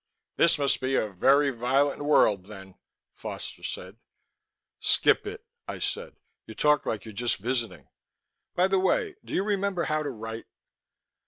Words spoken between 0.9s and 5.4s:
a very violent world, then," Foster said. "Skip